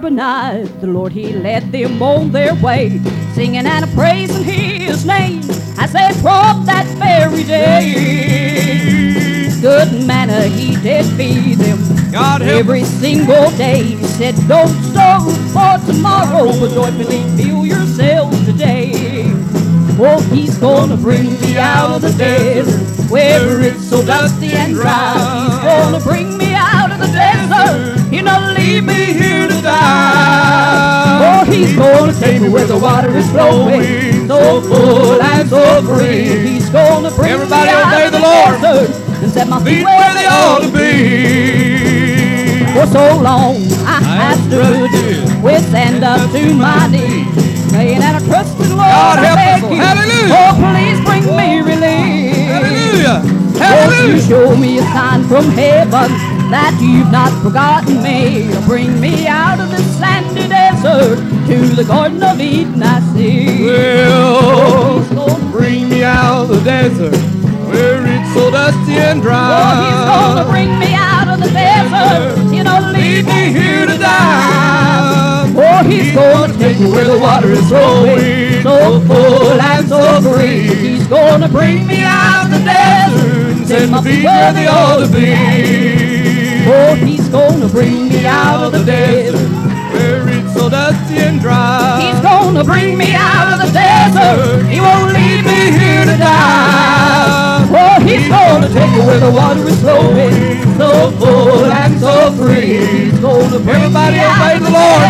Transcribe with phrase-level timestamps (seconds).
[0.00, 3.00] night, the Lord He led them on their way,
[3.34, 5.42] singing and praising His name
[5.78, 7.92] as they trod that very day.
[9.60, 11.78] Good manna He did feed them
[12.10, 13.82] God every single day.
[13.82, 18.92] He said, Don't stop for tomorrow, but joyfully feel yourselves today.
[19.98, 25.14] Oh, He's gonna bring me out of the desert where it's so dusty and dry.
[25.48, 28.10] He's gonna bring me out of the desert.
[28.10, 29.31] He'll not leave me here
[31.62, 36.24] He's gonna take me where the water is flowing, so full and so free.
[36.50, 38.90] He's gonna bring Everybody me out obey the Lord.
[39.22, 42.64] and set my Feet where they ought to be.
[42.74, 44.90] for so long I have stood
[45.42, 47.28] with sand up to my knees,
[47.70, 48.90] praying and I trust in the Lord.
[48.90, 50.34] God I help us, you, Hallelujah.
[50.34, 52.34] Oh, please bring me relief.
[52.50, 53.22] Hallelujah.
[53.62, 56.10] Won't you show me a sign from heaven
[56.52, 58.52] that you've not forgotten me?
[58.66, 61.16] Bring me out of this sandy desert
[61.48, 63.64] to the Garden of Eden, I see.
[63.64, 67.16] Well, He's gonna bring me out of the desert
[67.72, 69.48] where it's so dusty and dry.
[69.48, 72.54] Oh, he's gonna bring me out of the desert.
[72.54, 75.48] You know, Lead me here to die.
[75.56, 80.68] Oh, he's gonna take me where the water is flowing, so full and so free.
[80.68, 85.00] He's gonna bring me out of the desert and Send my feet where they ought
[85.00, 86.11] to be.
[86.64, 89.48] Oh, he's gonna bring me out of the desert.
[89.92, 92.00] where it's so dusty and dry.
[92.00, 94.66] He's gonna bring me out of the desert.
[94.70, 97.66] He won't leave me here to die.
[97.74, 100.32] Oh, he's gonna take me where the water is flowing,
[100.78, 102.78] so full and so free.
[103.10, 105.02] He's gonna bring Everybody me out obey the Lord.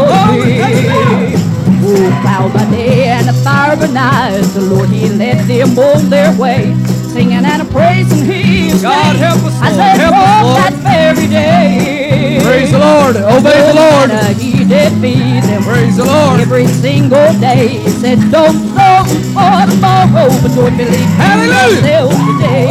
[1.87, 4.41] Oh, cloud by day and a fire by night.
[4.53, 6.24] The Lord, He led them on their
[16.45, 17.81] every single day.
[17.81, 21.75] He said, Don't stop for tomorrow, but joyfully Hallelujah.
[21.75, 22.69] yourself today.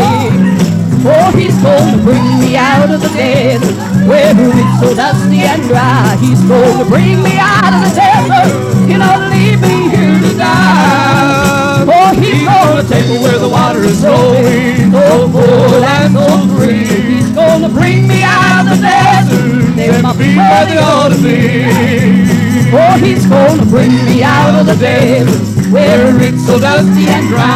[1.07, 3.75] Oh, he's gonna bring me out of the desert
[4.07, 6.17] where it's so dusty and dry.
[6.21, 8.87] He's gonna bring me out of the desert.
[8.87, 11.85] He'll not leave me here to die.
[11.85, 16.87] Oh, he's gonna take me where the water is flowing, so full and so free.
[16.87, 20.03] He's gonna bring me out of the desert.
[20.03, 22.44] My Be where they ought to be.
[22.77, 27.47] Oh, he's gonna bring me out of the desert where it's so dusty and dry.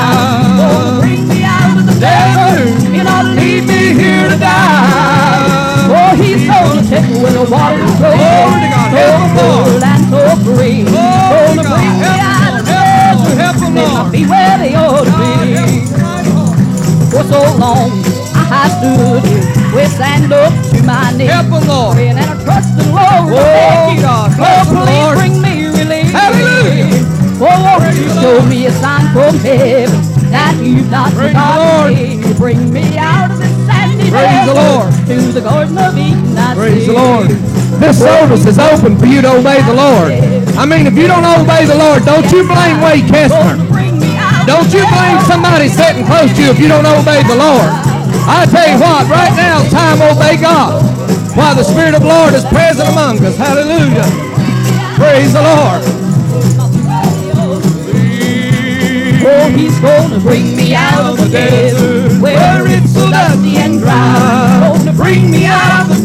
[0.60, 1.37] Oh, gonna
[36.98, 37.30] Lord.
[37.78, 40.10] This service is open for you to obey the Lord.
[40.58, 43.30] I mean, if you don't obey the Lord, don't you blame Wade of
[44.50, 47.70] Don't you blame somebody sitting close to you if you don't obey the Lord.
[48.26, 50.82] I tell you what, right now time obey God.
[51.38, 53.36] While the Spirit of the Lord is present among us.
[53.36, 54.02] Hallelujah.
[54.98, 55.82] Praise the Lord.
[59.30, 64.74] Oh, he's gonna bring me out of the desert where it's so dusty and dry.
[64.76, 65.97] Gonna bring me out of the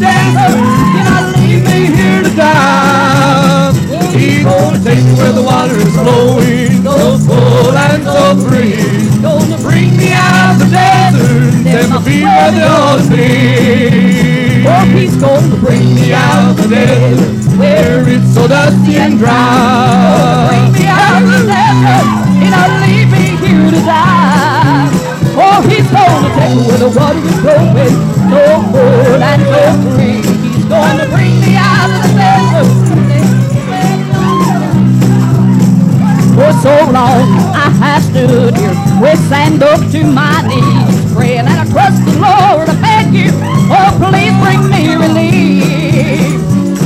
[5.24, 8.76] where the water is flowing, so full and so free.
[8.76, 13.08] He's gonna bring me Out of the desert, set my feet where they ought to
[13.08, 14.68] be.
[14.68, 20.52] Oh, he's gonna bring me out of the desert where it's so dusty and dry.
[20.52, 22.06] Bring me out of the desert.
[22.40, 24.92] You're not leave me here to die.
[25.40, 27.96] Oh, he's gonna take me where the water is flowing,
[28.28, 28.42] so
[28.72, 29.62] full and so
[29.96, 30.03] free.
[36.94, 37.26] Long
[37.58, 38.70] I have stood here
[39.02, 42.70] with sand up to my knees, praying and I trust the Lord.
[42.70, 43.34] I beg you,
[43.74, 46.38] oh please bring me relief.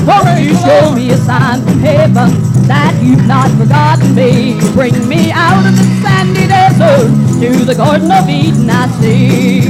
[0.08, 2.32] Won't you show me a sign from heaven
[2.64, 4.56] that you've not forgotten me?
[4.72, 7.12] Bring me out of the sandy desert
[7.44, 8.70] to the Garden of Eden.
[8.70, 9.60] I see.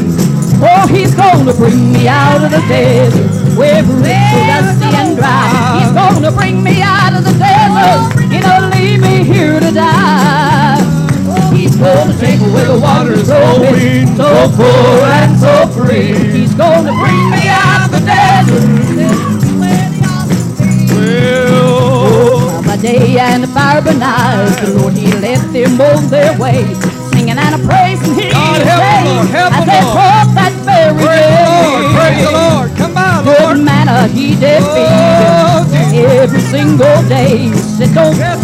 [0.62, 5.82] Oh, he's gonna bring me out of the desert where it's so dusty and dry.
[5.82, 8.30] He's gonna bring me out of the desert.
[8.30, 10.78] He don't leave here to die.
[11.54, 16.12] He's going to take away the waters open, so full and so free.
[16.38, 18.88] He's going to bring me out of the desert.
[20.94, 26.38] Well, by day and the fire by night, the Lord He left them on their
[26.38, 26.64] way,
[27.12, 30.28] singing and a praise and He God help the Lord, help the Lord.
[30.34, 30.52] that
[30.98, 31.34] praise day.
[31.34, 33.56] the Lord, praise the Lord, come on, Lord.
[33.56, 34.90] Good manner, He did feed.
[34.90, 37.48] Oh, every single day.
[37.48, 38.38] He said, don't Yes,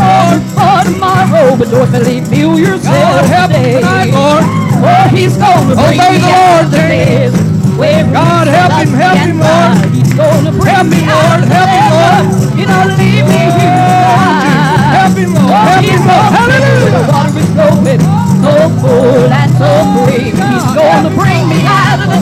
[0.55, 3.81] for tomorrow, but joyfully feel yourself God, help today.
[3.81, 4.45] tonight, Lord.
[4.83, 7.35] Oh, he's gonna oh, bring Obey the Lord, of the James.
[7.79, 9.39] Where God, help him, help him.
[9.41, 9.95] Lord.
[9.95, 12.25] He's gonna bring Help me Lord, help him, Lord.
[12.59, 14.43] You know, leave me here to Oh, die.
[14.47, 14.95] Jesus.
[14.95, 15.51] Help him, Lord.
[15.51, 16.31] Oh, Help him, Lord.
[16.37, 16.93] Hallelujah.
[16.95, 18.03] The water is flowing
[18.45, 20.31] so full and so free.
[20.35, 22.21] Oh, he's gonna bring me out of the.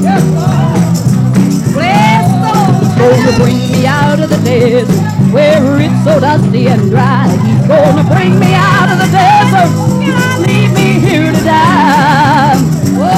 [0.00, 0.59] Bless the Lord.
[3.30, 4.88] Gonna bring me out of the desert
[5.32, 7.28] where it's so dusty and dry.
[7.46, 9.70] He's gonna bring me out of the desert.
[10.46, 12.56] Leave me here to die.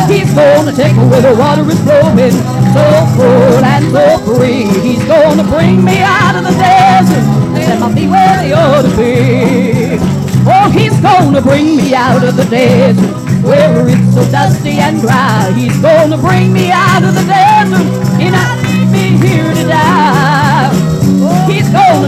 [0.08, 2.36] He's gonna take me where the water is flowing
[2.72, 2.84] so
[3.16, 4.64] full and so free.
[4.80, 8.96] He's gonna bring me out of the desert set my feet where they ought to
[8.96, 9.96] be.
[10.44, 15.52] Oh, he's gonna bring me out of the desert where it's so dusty and dry.
[15.54, 17.21] He's gonna bring me out of the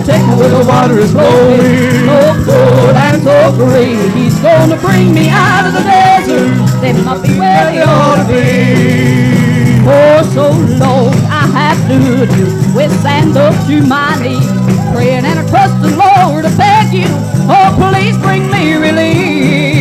[0.06, 3.96] Me where the water is flowing so full and so free.
[4.12, 8.24] He's gonna bring me out of the desert, set my feet where they ought to
[8.28, 9.80] be.
[9.80, 12.28] For so long I have stood
[12.74, 14.46] with sand up to my knees,
[14.92, 17.08] praying and I trust the Lord to beg you,
[17.48, 19.73] oh please bring me relief.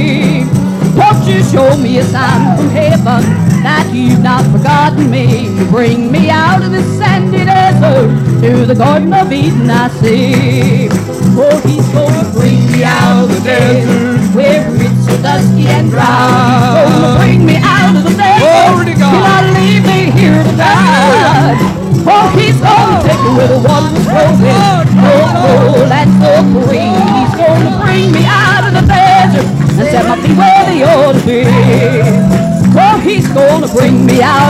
[1.53, 3.21] Show me a sign from heaven
[3.61, 5.53] that you've not forgotten me?
[5.69, 8.09] Bring me out of this sandy desert
[8.41, 10.89] to the Garden of Eden I see.
[11.37, 16.01] Oh, he's gonna bring me out of the desert where it's so dusty and dry.
[16.01, 18.97] He's gonna bring me out of the Glory to desert.
[18.97, 19.13] God.
[19.13, 21.53] He'll not leave me here to die.
[22.09, 24.41] Oh, he's gonna take me where the water is flowing.
[24.41, 26.33] So cold and so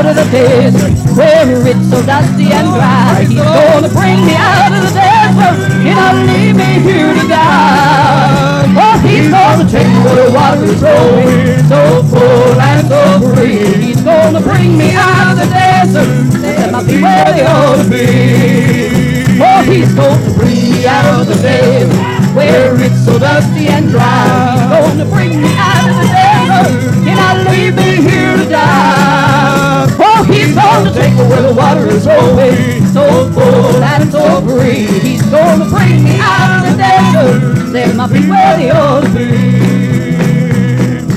[0.04, 3.24] out of the desert where it's so dusty and dry.
[3.24, 8.68] He's gonna bring me out of the desert and not leave me here to die.
[8.76, 13.64] Oh, he's gonna take where the water is flowing so full and so free.
[13.82, 16.34] He's gonna bring me out of the desert
[16.64, 19.40] set my feet where they ought to be.
[19.40, 24.52] Oh, he's gonna bring me out of the desert where it's so dusty and dry.
[24.52, 27.76] He's gonna bring me out of the desert and not leave
[30.84, 34.86] gonna take me where the water is flowing so full and so free.
[35.00, 39.10] He's gonna bring me out of the desert, set my feet where they ought to
[39.10, 39.64] be.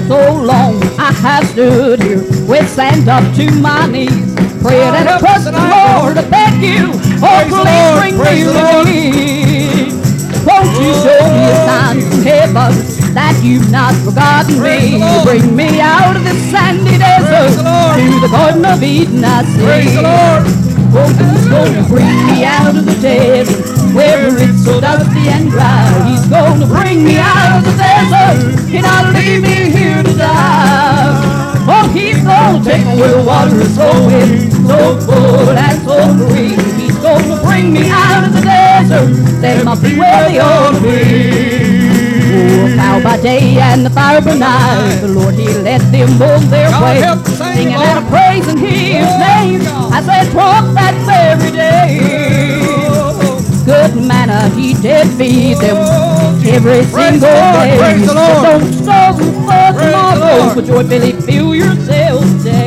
[0.06, 5.18] So long I have stood here with sand up to my knees, praying and I
[5.18, 6.92] trust the Lord to beg you,
[7.22, 9.92] oh please Lord, bring me relief.
[10.46, 15.00] Won't you show me a sign from heaven that you've not forgotten Praise me?
[15.24, 19.64] Bring me out of this sandy desert the to the Garden of Eden I see.
[19.64, 20.44] Praise the Lord.
[20.92, 23.56] Oh, he's gonna bring me out of the desert
[23.96, 25.88] where it's so dusty and dry.
[26.04, 31.16] He's gonna bring me out of the desert and not leave me here to die.
[31.64, 36.52] Oh, he's gonna take me where the water is flowing so full and so free.
[36.76, 39.08] He's gonna bring me out of the desert,
[39.40, 41.95] set my feet where they ought to be.
[42.38, 45.00] Oh, a by day and the fire by night.
[45.00, 47.88] The Lord, He led them on their God way, help us sing, singing Lord.
[47.88, 49.60] and praising His name
[49.96, 51.88] as they walk that very day.
[53.64, 55.76] Good manner He did feed them
[56.46, 57.78] every Praise single the Lord, day.
[57.78, 58.42] praise the Lord.
[58.44, 62.65] don't starve for tomorrow, but joyfully feel yourself today.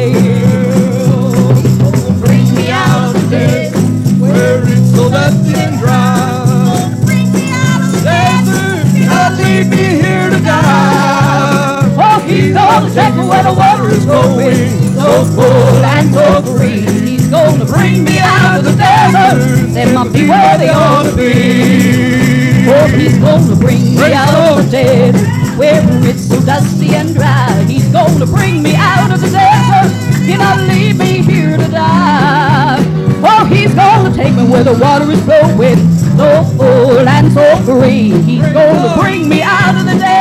[12.87, 16.81] Take me where the water is flowing so full and so free.
[17.07, 21.15] He's gonna bring me out of the desert, set my feet where they ought to
[21.15, 22.69] be.
[22.71, 27.65] Oh, he's gonna bring me out of the desert where it's so dusty and dry.
[27.67, 29.91] He's gonna bring me out of the desert
[30.29, 32.77] and not leave me here to die.
[33.23, 35.79] Oh, he's gonna take me where the water is flowing
[36.15, 38.11] so full and so free.
[38.21, 40.18] He's gonna bring me out of the desert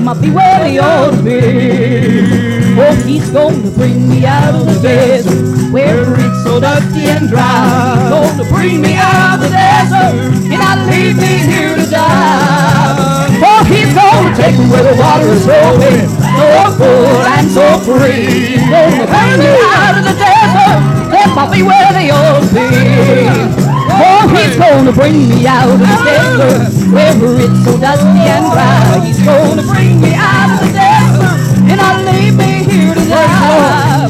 [0.00, 2.80] feet where they ought to be.
[2.80, 8.00] Oh, he's gonna bring me out of the desert where it's so dusty and dry.
[8.00, 10.14] He's gonna bring me out of the desert
[10.48, 13.28] and not leave me here to die.
[13.44, 18.56] Oh, he's gonna take me where the water is flowing so full and so free.
[18.56, 20.80] He's gonna bring me out of the desert,
[21.12, 23.61] set my feet where they ought to be.
[24.00, 29.00] Oh, he's gonna bring me out of the desert where it's so dusty and dry.
[29.04, 34.08] He's gonna bring me out of the desert and not leave me here to die.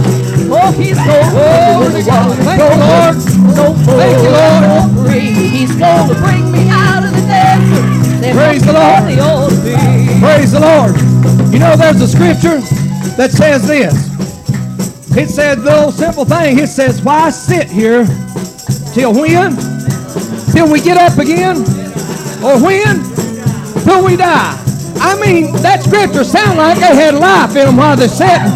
[0.55, 1.33] Oh, he's gonna
[1.83, 3.17] bring me out Thank you, Lord.
[3.57, 4.63] so full Thank you, Lord.
[4.65, 5.33] and so free.
[5.49, 8.35] He's gonna bring me out of the desert.
[8.35, 9.07] Praise the Lord.
[9.09, 10.21] be all be.
[10.21, 10.95] Praise the Lord.
[11.53, 12.61] You know, there's a scripture
[13.17, 13.95] that says this.
[15.17, 16.59] It says the little simple thing.
[16.59, 18.07] It says, "Why sit here
[18.95, 19.72] till when?
[20.53, 21.59] Till we get up again,
[22.45, 23.03] or when?
[23.85, 24.59] Till we die."
[25.03, 28.55] I mean, that scripture sound like they had life in them while they're sitting.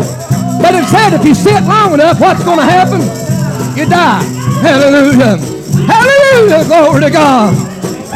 [0.62, 3.03] But it said, if you sit long enough, what's going to happen?
[3.76, 4.23] You die.
[4.62, 5.37] Hallelujah.
[5.85, 6.65] Hallelujah.
[6.65, 7.50] Glory to God.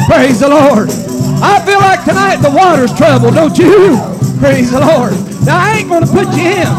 [0.07, 0.89] Praise the Lord.
[1.43, 3.99] I feel like tonight the water's troubled, don't you?
[4.39, 5.13] Praise the Lord.
[5.45, 6.71] Now, I ain't going to put you in.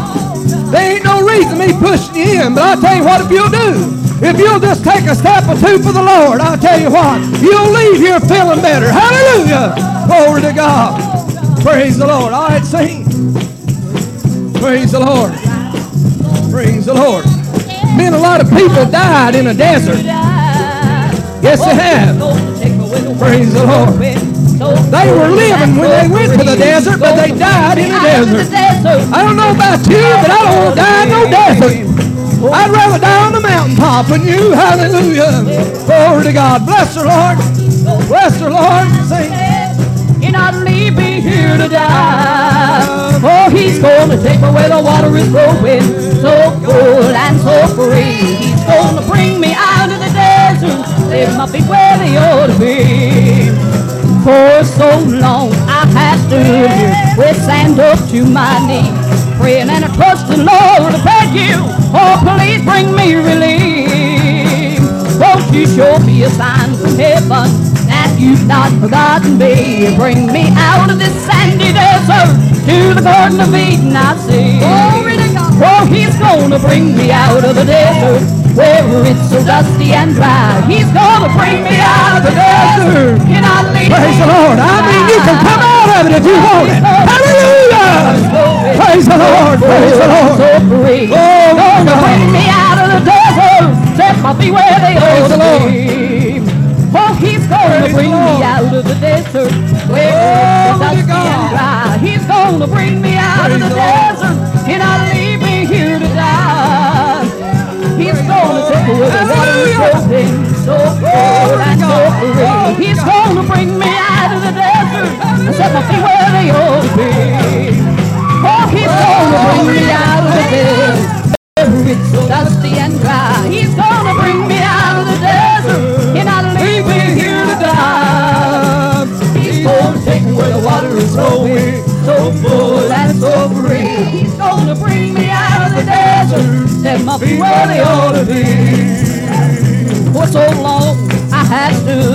[0.71, 3.53] There ain't no reason me pushing you in, but I'll tell you what if you'll
[3.53, 4.02] do.
[4.23, 7.19] If you'll just take a step or two for the Lord, I'll tell you what,
[7.41, 8.89] you'll leave here feeling better.
[8.89, 9.75] Hallelujah.
[10.07, 10.95] Glory to God.
[11.61, 12.33] Praise the Lord.
[12.33, 13.03] All right, sing.
[14.55, 15.33] Praise the Lord.
[16.51, 17.25] Praise the Lord.
[17.97, 19.99] Man, a lot of people died in a desert.
[21.43, 22.17] Yes, they have.
[23.19, 23.99] Praise the Lord.
[23.99, 28.53] They were living when they went to the desert, but they died in the desert.
[29.13, 32.02] I don't know about you, but I don't want to die in no desert.
[32.51, 34.51] I'd rather die on the mountaintop than you.
[34.51, 35.43] Hallelujah.
[35.85, 36.65] Glory to God.
[36.65, 37.37] Bless her, Lord.
[38.07, 38.87] Bless her, Lord.
[40.21, 40.53] You're not
[41.23, 43.19] here to die.
[43.23, 45.31] Oh, he's gonna take me the water is
[46.21, 48.35] so full and so free.
[48.35, 50.83] He's gonna bring me out of the desert.
[51.09, 53.51] There might be where they ought to be.
[54.23, 59.85] For so long I have stood here with sand up to my knees, praying and
[59.85, 61.82] I trust the Lord to beg you.
[61.93, 64.79] Oh, please bring me relief.
[65.21, 67.49] Oh, Won't you show me a sign from heaven
[67.87, 69.95] that you've not forgotten me?
[69.95, 72.33] Bring me out of this sandy desert
[72.65, 74.59] to the Garden of Eden, I say.
[74.63, 78.23] Oh, he's gonna bring me out of the desert
[78.57, 80.61] where it's so dusty and dry.
[80.67, 83.17] He's gonna bring me out of the desert.
[83.29, 84.57] Can I leave Praise the Lord.
[84.61, 86.81] I mean, you can come out of it if you want it.
[86.81, 88.77] Hallelujah.
[88.77, 89.32] Praise the Lord.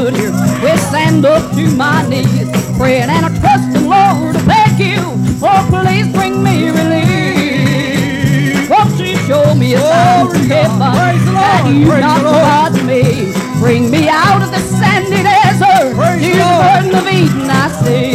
[0.08, 4.42] Stood here with sand up to my knees, praying and I trust the Lord to
[4.46, 5.02] beg you,
[5.42, 7.08] oh please bring me relief.
[8.70, 11.44] Won't you show me a oh, sign from heaven Praise the Lord.
[11.44, 13.32] that you Praise not forgotten me?
[13.60, 16.62] Bring me out of the sandy desert Praise to the Lord.
[16.62, 18.12] Garden of Eden, I see.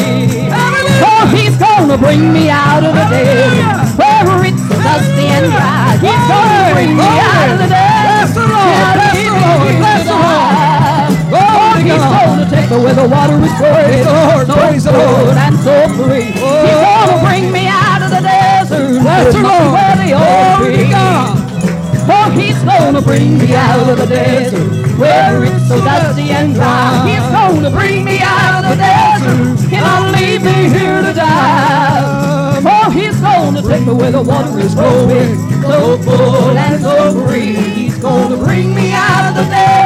[0.48, 1.10] Hallelujah.
[1.10, 5.98] Oh, he's gonna bring me out of the desert where it's dusty and dry.
[6.00, 8.23] He's gonna bring me out of the desert.
[12.74, 12.82] God.
[12.82, 14.48] gonna take me where the water is the Lord.
[14.48, 15.38] So Praise the Lord.
[15.38, 16.32] and so free.
[16.32, 19.02] He's gonna bring me out of the desert.
[19.02, 19.74] Bless the Lord.
[19.74, 20.90] Where to Glory.
[20.90, 21.38] God.
[22.06, 27.08] Oh, he's gonna bring me out of the desert where it's so dusty and dry.
[27.08, 32.62] He's gonna bring me out of the desert and not leave me here to die.
[32.66, 37.56] Oh, he's gonna take me where the water is flowing, so full and so free.
[37.56, 39.83] He's gonna bring me out of the desert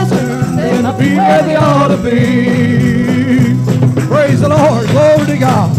[0.97, 3.55] be where they ought to be.
[4.07, 4.87] Praise the Lord.
[4.89, 5.77] Glory to God.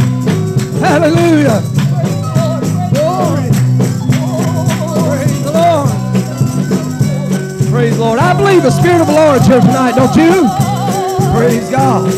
[0.80, 1.60] Hallelujah.
[2.92, 3.50] Glory.
[5.04, 5.90] Praise the Lord.
[7.70, 8.18] Praise the Lord.
[8.18, 10.48] I believe the Spirit of the Lord is here tonight, don't you?
[11.36, 12.10] Praise God.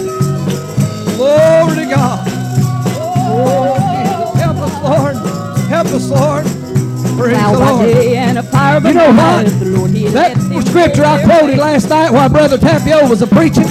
[1.16, 2.28] Glory to God.
[3.16, 4.40] Oh, Jesus.
[4.42, 5.16] Help us, Lord.
[5.68, 6.44] Help us, Lord.
[7.18, 7.80] Praise Cloud the Lord.
[8.78, 9.46] You know what?
[9.46, 10.36] The Lord, he That
[10.66, 13.66] scripture I quoted last night while Brother Tapio was a preaching,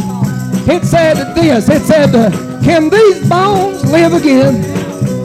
[0.68, 1.70] it said this.
[1.70, 2.12] It said,
[2.64, 4.64] "Can these bones live again?"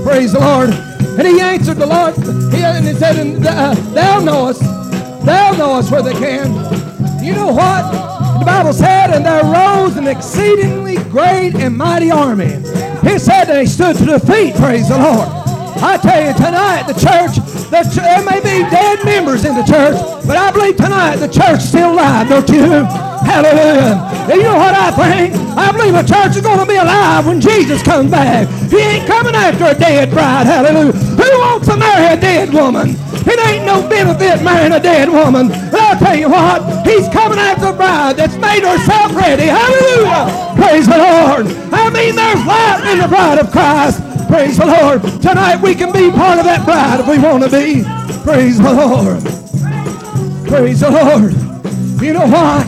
[0.04, 0.71] Praise the Lord.
[1.19, 2.14] And he answered the Lord,
[2.52, 3.16] he, and he said,
[3.47, 4.61] uh, "Thou knowest,
[5.25, 6.52] thou knowest where they can."
[7.23, 7.83] You know what?
[8.38, 12.49] The Bible Bible said, and there rose an exceedingly great and mighty army.
[13.02, 15.28] He said they stood to the feet, praise the Lord.
[15.85, 19.64] I tell you, tonight, the church, the ch- there may be dead members in the
[19.64, 22.85] church, but I believe tonight the church is still alive, don't you?
[23.25, 23.97] Hallelujah.
[24.30, 25.35] And you know what I think?
[25.56, 28.49] I believe the church is going to be alive when Jesus comes back.
[28.71, 30.47] He ain't coming after a dead bride.
[30.47, 30.92] Hallelujah.
[30.92, 32.97] Who wants to marry a dead woman?
[33.26, 35.49] It ain't no benefit marrying a dead woman.
[35.49, 39.49] But I'll tell you what, he's coming after a bride that's made herself ready.
[39.49, 40.28] Hallelujah.
[40.56, 41.47] Praise the Lord.
[41.73, 44.04] I mean, there's life in the bride of Christ.
[44.35, 45.00] Praise the Lord.
[45.23, 47.85] Tonight we can be part of that bride if we want to be.
[48.25, 49.23] Praise the Lord.
[50.49, 51.33] Praise the Lord.
[52.03, 52.67] You know what?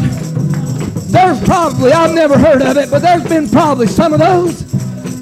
[1.10, 4.64] There's probably, I've never heard of it, but there's been probably some of those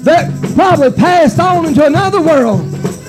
[0.03, 2.61] that probably passed on into another world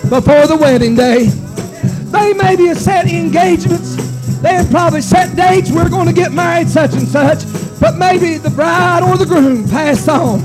[0.09, 1.27] before the wedding day.
[1.27, 3.97] They maybe have set engagements.
[4.41, 5.71] They have probably set dates.
[5.71, 7.45] We're going to get married such and such.
[7.83, 10.41] But maybe the bride or the groom passed on.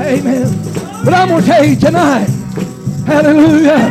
[0.00, 0.83] Amen.
[1.04, 2.26] But I'm going to tell you tonight,
[3.06, 3.90] hallelujah,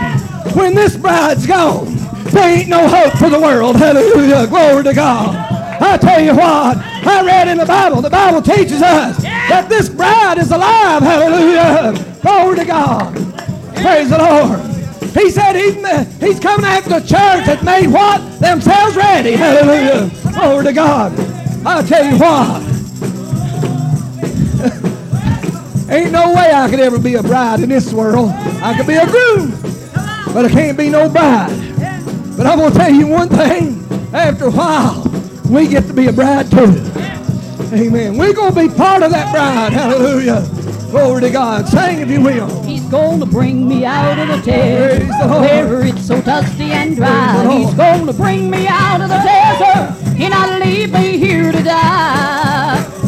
[0.56, 1.96] when this bride's gone,
[2.32, 3.76] there ain't no hope for the world.
[3.76, 4.48] Hallelujah.
[4.48, 5.36] Glory to God.
[5.80, 9.90] I tell you what, I read in the Bible, the Bible teaches us that this
[9.90, 11.04] bride is alive.
[11.04, 12.20] Hallelujah.
[12.22, 13.14] Glory to God.
[13.76, 14.60] Praise the Lord.
[15.14, 15.76] He said he's,
[16.20, 18.20] he's coming after the church that made what?
[18.40, 19.34] Themselves ready.
[19.34, 20.10] Hallelujah.
[20.34, 21.14] Glory to God.
[21.66, 22.73] I tell you what.
[25.94, 28.32] Ain't no way I could ever be a bride in this world.
[28.32, 29.52] I could be a groom,
[30.34, 31.50] but I can't be no bride.
[32.36, 33.80] But I'm going to tell you one thing.
[34.12, 35.04] After a while,
[35.48, 36.74] we get to be a bride too.
[37.72, 38.18] Amen.
[38.18, 39.74] We're going to be part of that bride.
[39.74, 40.42] Hallelujah.
[40.90, 41.68] Glory to God.
[41.68, 42.64] Sing if you will.
[42.64, 45.10] He's gonna bring me out of the desert
[45.42, 47.58] where it's so dusty and dry.
[47.58, 52.53] He's gonna bring me out of the desert and not leave me here to die.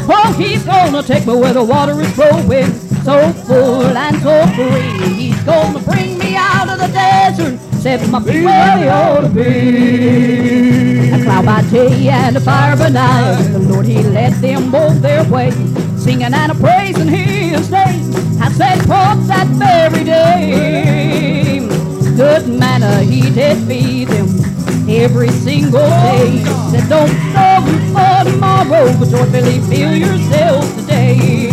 [0.07, 2.71] Oh, he's gonna take me where the water is flowing,
[3.03, 5.13] so full and so free.
[5.13, 9.29] He's gonna bring me out of the desert, set my feet where they ought to
[9.29, 11.11] be.
[11.11, 13.41] A cloud by day and a fire by night.
[13.51, 15.51] The Lord, He led them both their way,
[15.97, 18.13] singing and a praising His name.
[18.41, 21.59] I said, forth that very day.
[22.15, 24.27] Good manner He did feed them
[24.89, 26.43] every single day.
[26.71, 31.49] Said, don't starve for tomorrow, but joyfully fill yourselves today.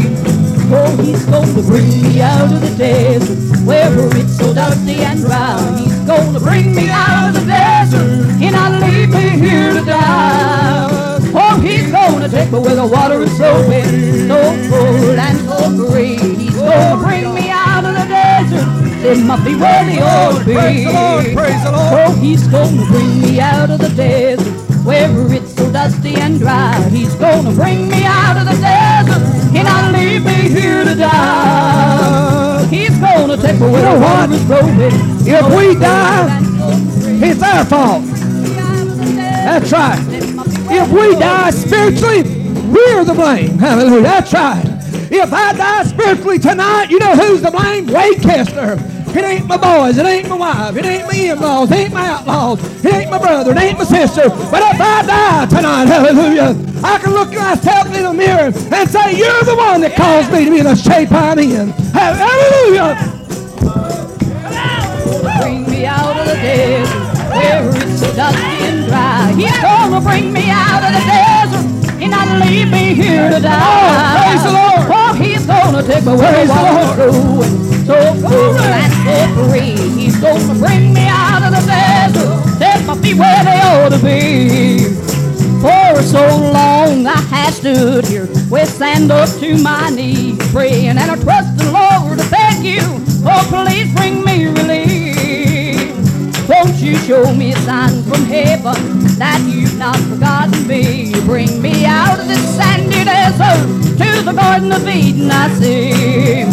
[0.75, 5.79] Oh, he's to bring me out of the desert, where it's so dusty and dry.
[5.79, 8.01] He's to bring me out of the desert,
[8.41, 10.89] and not leave me here to die.
[11.35, 14.39] Oh, he's to take me where the water is flowing, so
[14.71, 16.12] full and so free.
[19.15, 20.55] Set my feet where they ought be.
[20.55, 21.25] Praise the Lord.
[21.35, 21.93] Praise the Lord.
[21.93, 24.51] Oh, he's gonna bring me out of the desert
[24.87, 26.81] where it's so dusty and dry.
[26.89, 29.23] He's gonna bring me out of the desert
[29.55, 32.65] and not leave me here to die.
[32.71, 34.47] He's gonna take me where know the what?
[34.47, 34.81] flowing.
[35.29, 37.29] If we die, and so free.
[37.29, 38.05] It's our fault.
[39.45, 40.01] That's right.
[40.71, 42.23] If we die spiritually,
[42.73, 43.59] we're the blame.
[43.59, 44.05] Hallelujah.
[44.05, 44.65] That's right.
[45.11, 47.87] If I die spiritually tonight, you know who's to blame?
[47.89, 48.92] Wade Kestner.
[49.15, 49.99] It ain't my boys.
[49.99, 50.77] It ain't my wife.
[50.77, 51.71] It ain't my in-laws.
[51.71, 52.85] It ain't my outlaws.
[52.85, 53.53] It ain't my brother.
[53.53, 54.29] It ain't my sister.
[54.29, 59.17] But if I die tonight, hallelujah, I can look myself in the mirror and say,
[59.17, 61.69] you're the one that caused me to be in the shape I'm in.
[61.93, 62.97] Hallelujah.
[65.41, 69.33] Bring me out of the desert where it's dusty and dry.
[69.37, 73.72] He's gonna bring me out of the desert and not leave me here to die.
[75.83, 80.01] Gonna take me where Praise the the water's flowing, so full and so free.
[80.01, 83.99] He's gonna bring me out of the desert, set my feet where they ought to
[83.99, 84.95] be.
[85.61, 90.99] For so long I had stood here with sand up to my knees, praying and
[90.99, 92.81] I trust the Lord to beg you,
[93.25, 95.93] oh please bring me relief.
[96.49, 98.75] Won't you show me a sign from heaven
[99.19, 101.13] that you've not forgotten me?
[101.25, 103.67] Bring me out of this sandy desert
[103.99, 106.45] to the Garden of Eden, I say.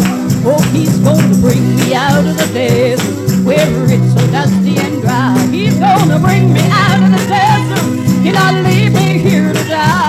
[0.44, 5.36] Oh, he's to bring me out of the desert where it's so dusty and dry.
[5.50, 8.22] He's to bring me out of the desert.
[8.22, 9.99] He'll not leave me here to die.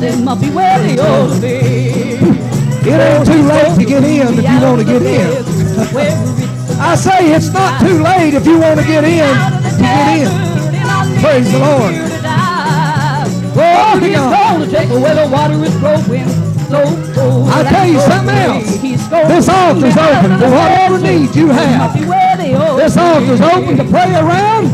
[0.00, 1.60] Must be where they ought to be.
[2.88, 6.80] It ain't too late to get in if you want to get in.
[6.80, 11.20] I say it's not too late if you want to get in to get in.
[11.20, 11.94] Praise the Lord.
[13.60, 14.56] To he's God.
[14.56, 16.28] going to take me where the water is flowing.
[16.70, 16.80] So
[17.12, 18.80] full I'll tell you something else.
[18.80, 21.92] This altar's open for whatever need you have.
[21.92, 24.70] Must be where they ought This altar's open to pray around,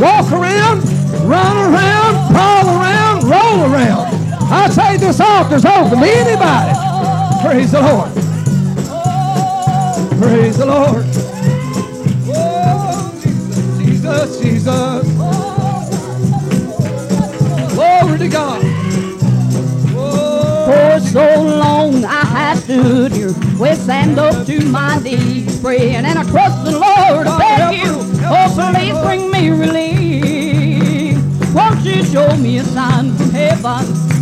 [0.00, 0.82] walk around,
[1.28, 4.13] run around, crawl around, roll around.
[4.56, 6.72] I say this altar's open to anybody.
[7.42, 8.12] Praise the Lord.
[10.20, 11.04] Praise the Lord.
[12.28, 15.02] Oh, Jesus, Jesus.
[17.74, 18.62] Glory to God.
[19.96, 26.06] Oh, For so long I have stood here with sand up to my knees, praying
[26.06, 27.98] and I trust the Lord to beg you.
[28.22, 31.18] Oh, please bring me relief.
[31.52, 34.13] Won't you show me a sign from heaven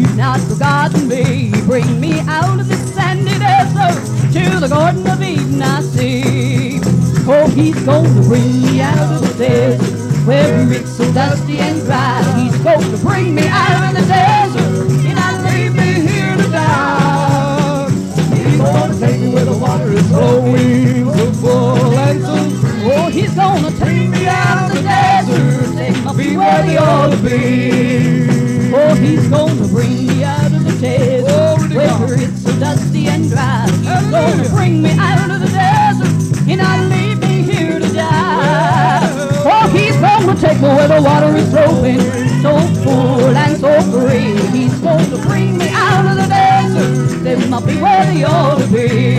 [0.00, 1.50] you've not forgotten me?
[1.66, 4.00] Bring me out of this sandy desert
[4.32, 6.80] to the Garden of Eden I see.
[7.28, 12.22] Oh, he's to bring me out of the desert where it's so dusty and dry.
[12.38, 17.90] He's to bring me out of the desert and not leave me here to die.
[17.90, 22.60] He's to take me where the water is flowing so full and so.
[22.92, 25.76] Oh, he's to take me out of the desert.
[25.76, 28.39] Take me be where they ought to be.
[28.72, 32.00] Oh, he's going to bring me out of the desert God.
[32.00, 33.66] where it's so dusty and dry.
[33.66, 39.00] He's gonna bring me out of the desert and not leave me here to die.
[39.44, 41.98] Oh, he's going to take me where the water is flowing,
[42.42, 44.38] so full and so free.
[44.56, 47.24] He's going to bring me out of the desert.
[47.24, 49.09] They must be where they ought to be.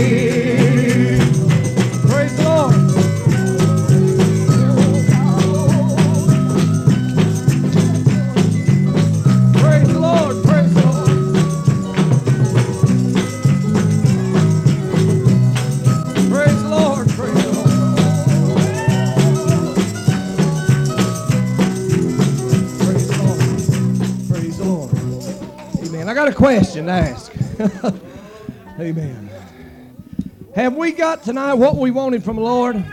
[30.61, 32.85] Have we got tonight what we wanted from the Lord?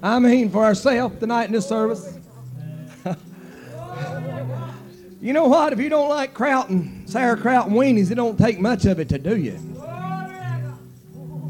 [0.00, 2.16] I mean, for ourselves tonight in this service.
[5.20, 5.72] you know what?
[5.72, 9.08] If you don't like kraut and sauerkraut and weenies, it don't take much of it
[9.08, 9.58] to do you.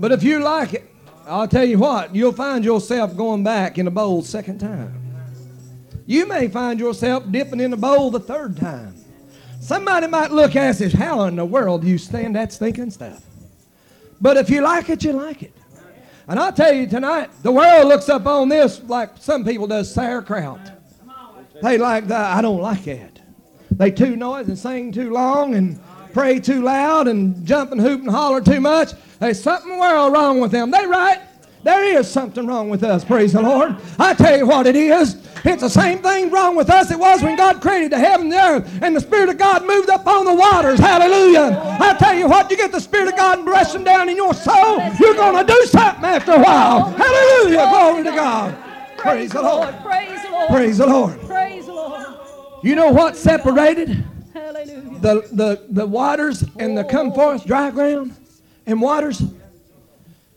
[0.00, 0.90] But if you like it,
[1.26, 4.94] I'll tell you what, you'll find yourself going back in the bowl second time.
[6.06, 8.94] You may find yourself dipping in the bowl the third time.
[9.60, 12.92] Somebody might look at us say, How in the world do you stand that stinking
[12.92, 13.27] stuff?
[14.20, 15.54] But if you like it, you like it.
[16.26, 19.92] And I'll tell you tonight, the world looks up on this like some people does
[19.92, 20.60] sauerkraut.
[21.62, 22.36] They like that.
[22.36, 23.20] I don't like that.
[23.70, 25.80] They too noisy and sing too long and
[26.12, 28.92] pray too loud and jump and hoop and holler too much.
[29.20, 30.70] There's something world wrong with them.
[30.70, 31.20] They right.
[31.62, 33.76] There is something wrong with us, praise the Lord.
[33.98, 35.16] I tell you what it is.
[35.44, 38.32] It's the same thing wrong with us it was when God created the heaven and
[38.32, 40.78] the earth and the Spirit of God moved up on the waters.
[40.78, 41.60] Hallelujah.
[41.80, 44.78] I tell you what, you get the Spirit of God rushing down in your soul,
[45.00, 46.90] you're going to do something after a while.
[46.90, 47.68] Hallelujah.
[47.70, 48.56] Glory to God.
[48.98, 49.74] Praise the Lord.
[49.82, 50.48] Praise the Lord.
[50.48, 51.20] Praise the Lord.
[51.22, 52.06] Praise the Lord.
[52.62, 54.98] You know what separated Hallelujah.
[55.00, 58.16] the, the, the waters and the oh, come forth dry ground
[58.66, 59.22] and waters?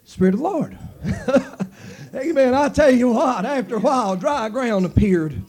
[0.06, 0.78] Spirit of the Lord.
[2.16, 2.54] Amen.
[2.54, 5.42] I tell you what, after a while, dry ground appeared.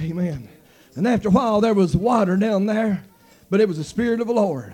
[0.00, 0.48] Amen.
[0.94, 3.04] And after a while, there was water down there,
[3.50, 4.72] but it was the Spirit of the Lord.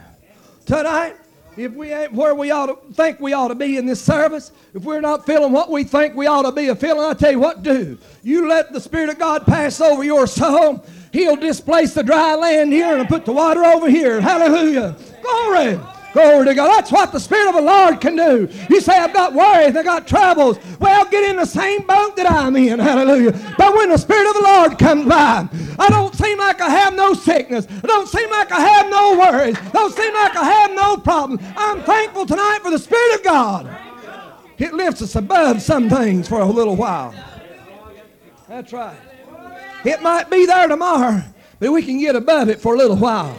[0.66, 1.16] Tonight,
[1.56, 4.52] if we ain't where we ought to think we ought to be in this service,
[4.74, 7.32] if we're not feeling what we think we ought to be a feeling, I tell
[7.32, 7.98] you what do.
[8.22, 10.84] You let the Spirit of God pass over your soul.
[11.12, 14.20] He'll displace the dry land here and put the water over here.
[14.20, 14.96] Hallelujah.
[15.22, 15.80] Glory.
[16.18, 16.68] Glory to God.
[16.68, 18.48] That's what the Spirit of the Lord can do.
[18.68, 20.58] You say, I've got worries, I've got troubles.
[20.80, 22.78] Well, get in the same boat that I'm in.
[22.80, 23.30] Hallelujah.
[23.56, 26.96] But when the Spirit of the Lord comes by, I don't seem like I have
[26.96, 27.68] no sickness.
[27.70, 29.56] I don't seem like I have no worries.
[29.72, 31.38] Don't seem like I have no problem.
[31.56, 33.78] I'm thankful tonight for the Spirit of God.
[34.58, 37.14] It lifts us above some things for a little while.
[38.48, 38.98] That's right.
[39.84, 41.22] It might be there tomorrow,
[41.60, 43.36] but we can get above it for a little while.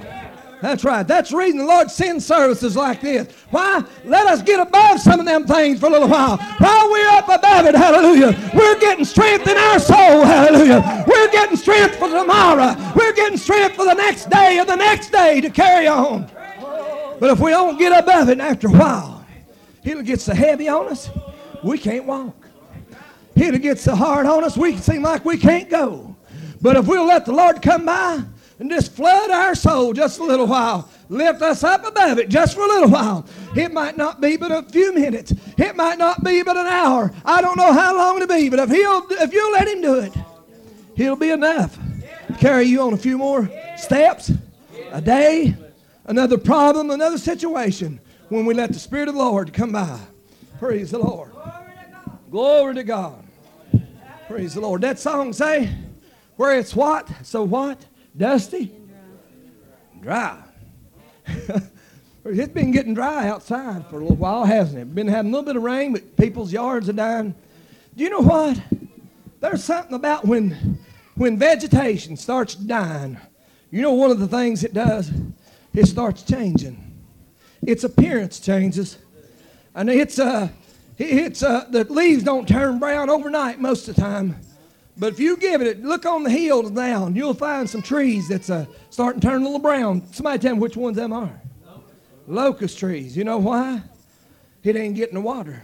[0.61, 1.07] That's right.
[1.07, 3.33] That's the reason the Lord sends services like this.
[3.49, 3.83] Why?
[4.03, 6.37] Let us get above some of them things for a little while.
[6.37, 11.05] While we're up above it, hallelujah, we're getting strength in our soul, hallelujah.
[11.07, 12.75] We're getting strength for tomorrow.
[12.95, 16.29] We're getting strength for the next day or the next day to carry on.
[17.19, 19.25] But if we don't get above it after a while,
[19.83, 21.09] it'll get so heavy on us,
[21.63, 22.35] we can't walk.
[23.35, 26.17] It'll get so hard on us, we seem like we can't go.
[26.61, 28.23] But if we'll let the Lord come by,
[28.59, 30.89] and just flood our soul just a little while.
[31.07, 33.25] Lift us up above it just for a little while.
[33.55, 35.33] It might not be but a few minutes.
[35.57, 37.11] It might not be but an hour.
[37.25, 39.99] I don't know how long it'll be, but if he'll if you'll let him do
[39.99, 40.13] it,
[40.95, 41.77] he'll be enough.
[42.37, 44.31] Carry you on a few more steps,
[44.91, 45.55] a day,
[46.05, 49.99] another problem, another situation when we let the Spirit of the Lord come by.
[50.59, 51.31] Praise the Lord.
[52.29, 53.23] Glory to God.
[54.27, 54.81] Praise the Lord.
[54.81, 55.71] That song say,
[56.35, 57.09] where it's what?
[57.23, 57.83] So what?
[58.19, 58.69] Dusty?
[60.01, 60.37] Dry.
[62.25, 64.93] it's been getting dry outside for a little while, hasn't it?
[64.93, 67.33] Been having a little bit of rain, but people's yards are dying.
[67.95, 68.61] Do you know what?
[69.39, 70.79] There's something about when
[71.15, 73.17] when vegetation starts dying.
[73.71, 75.11] You know one of the things it does?
[75.73, 76.97] It starts changing.
[77.61, 78.97] Its appearance changes.
[79.73, 80.49] And it's uh
[80.97, 84.35] it's uh the leaves don't turn brown overnight most of the time.
[84.99, 88.49] But if you give it, look on the hills down, you'll find some trees that's
[88.49, 90.05] uh, starting to turn a little brown.
[90.11, 91.41] Somebody tell me which ones them are.
[92.27, 93.15] Locust trees.
[93.15, 93.81] You know why?
[94.61, 95.63] It ain't getting the water.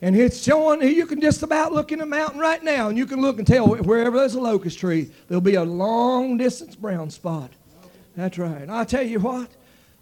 [0.00, 3.06] And it's showing, you can just about look in the mountain right now, and you
[3.06, 7.10] can look and tell wherever there's a locust tree, there'll be a long distance brown
[7.10, 7.50] spot.
[8.16, 8.68] That's right.
[8.70, 9.50] I tell you what,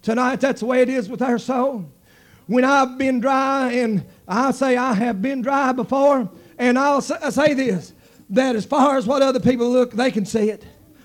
[0.03, 1.87] tonight that's the way it is with our soul.
[2.49, 7.55] When I've been dry, and I say I have been dry before, and I'll say
[7.55, 7.95] this
[8.33, 10.65] that as far as what other people look, they can see it.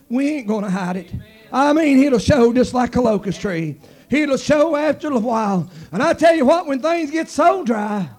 [0.10, 1.12] We ain't going to hide it.
[1.52, 3.80] I mean, it'll show just like a locust tree.
[4.10, 5.70] It'll show after a while.
[5.92, 8.10] And I tell you what, when things get so dry,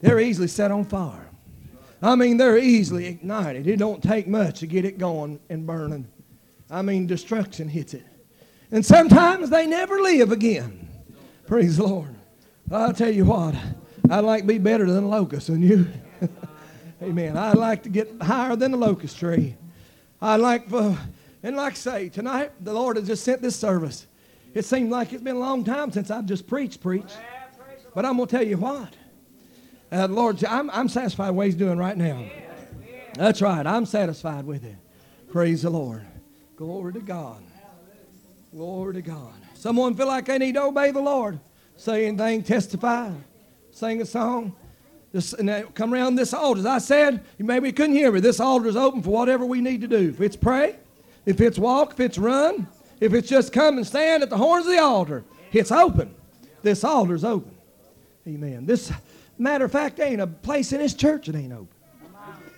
[0.00, 1.30] they're easily set on fire.
[2.02, 3.66] I mean, they're easily ignited.
[3.66, 6.06] It don't take much to get it going and burning.
[6.70, 8.04] I mean, destruction hits it.
[8.70, 10.88] And sometimes they never live again.
[11.46, 12.14] Praise the Lord.
[12.70, 13.54] I'll tell you what,
[14.10, 15.86] I'd like to be better than a locust than you.
[17.02, 17.36] Amen.
[17.36, 19.56] I'd like to get higher than the locust tree.
[20.20, 20.96] I'd like, for,
[21.42, 24.06] and like I say, tonight the Lord has just sent this service.
[24.54, 27.18] It seemed like it's been a long time since I've just preached, preached.
[27.94, 28.94] But I'm going to tell you what.
[29.90, 32.24] Uh, Lord, I'm, I'm satisfied with what He's doing right now.
[33.14, 33.66] That's right.
[33.66, 34.76] I'm satisfied with it.
[35.30, 36.06] Praise the Lord.
[36.56, 37.42] Glory to God.
[38.52, 39.34] Glory to God.
[39.54, 41.40] Someone feel like they need to obey the Lord.
[41.76, 43.10] Say anything, testify,
[43.72, 44.54] sing a song.
[45.12, 46.60] This, and come around this altar.
[46.60, 48.20] As I said, you maybe couldn't hear me.
[48.20, 50.08] This altar is open for whatever we need to do.
[50.08, 50.76] If it's pray,
[51.26, 52.66] if it's walk, if it's run,
[52.98, 56.14] if it's just come and stand at the horns of the altar, it's open.
[56.62, 57.54] This altar is open.
[58.26, 58.64] Amen.
[58.64, 58.90] This,
[59.36, 61.68] matter of fact, ain't a place in this church that ain't open.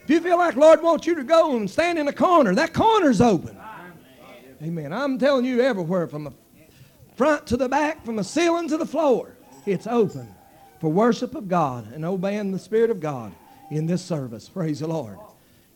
[0.04, 2.72] If you feel like Lord wants you to go and stand in a corner, that
[2.72, 3.58] corner's open.
[4.62, 4.92] Amen.
[4.92, 6.32] I'm telling you everywhere, from the
[7.16, 9.36] front to the back, from the ceiling to the floor,
[9.66, 10.33] it's open
[10.84, 13.32] for worship of God and obeying the Spirit of God
[13.70, 14.50] in this service.
[14.50, 15.16] Praise the Lord.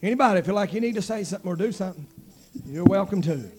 [0.02, 2.06] Anybody feel like you need to say something or do something?
[2.66, 3.50] You're welcome to.